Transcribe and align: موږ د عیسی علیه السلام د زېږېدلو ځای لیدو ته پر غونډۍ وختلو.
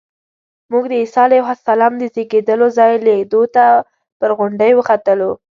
موږ 0.71 0.83
د 0.91 0.93
عیسی 1.01 1.19
علیه 1.27 1.47
السلام 1.55 1.93
د 1.97 2.03
زېږېدلو 2.13 2.67
ځای 2.77 2.91
لیدو 3.05 3.41
ته 3.55 3.65
پر 4.19 4.29
غونډۍ 4.37 4.71
وختلو. 4.75 5.31